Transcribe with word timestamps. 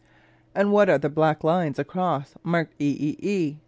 And 0.55 0.71
what 0.71 0.89
are 0.89 0.97
the 0.97 1.09
black 1.11 1.43
lines 1.43 1.77
across, 1.77 2.33
marked 2.43 2.73
E 2.79 2.97
E 2.99 3.17
E? 3.21 3.57